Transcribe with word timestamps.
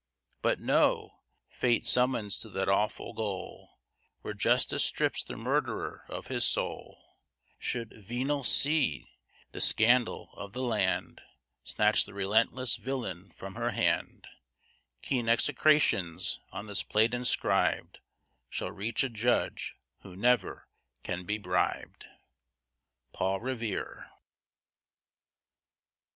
But 0.41 0.59
know, 0.59 1.19
Fate 1.47 1.85
summons 1.85 2.39
to 2.39 2.49
that 2.49 2.67
awful 2.67 3.13
goal, 3.13 3.77
Where 4.21 4.33
justice 4.33 4.83
strips 4.83 5.23
the 5.23 5.37
murderer 5.37 6.05
of 6.09 6.25
his 6.25 6.43
soul: 6.43 7.19
Should 7.59 7.93
venal 8.03 8.43
C 8.43 9.01
ts, 9.01 9.09
the 9.51 9.61
scandal 9.61 10.31
of 10.33 10.53
the 10.53 10.63
land, 10.63 11.21
Snatch 11.63 12.03
the 12.05 12.15
relentless 12.15 12.77
villain 12.77 13.31
from 13.35 13.53
her 13.53 13.73
hand, 13.73 14.25
Keen 15.03 15.29
execrations 15.29 16.39
on 16.51 16.65
this 16.65 16.81
plate 16.81 17.13
inscrib'd 17.13 17.99
Shall 18.49 18.71
reach 18.71 19.03
a 19.03 19.07
judge 19.09 19.75
who 19.99 20.15
never 20.15 20.67
can 21.03 21.27
be 21.27 21.37
bribed. 21.37 22.07
PAUL 23.13 23.39
REVERE. 23.39 24.09